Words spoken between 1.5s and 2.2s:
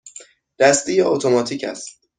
است؟